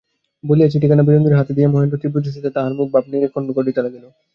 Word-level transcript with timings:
বলিয়া 0.43 0.71
চিঠিখানা 0.73 1.03
বিনোদিনীর 1.05 1.37
হাতে 1.39 1.51
দিয়া 1.57 1.69
মহেন্দ্র 1.69 2.01
তীব্রদৃষ্টিতে 2.01 2.49
তাহার 2.55 2.73
মুখের 2.75 2.91
ভাব 2.93 3.03
নিরীক্ষণ 3.07 3.43
করিতে 3.57 3.79
লাগিল। 3.85 4.05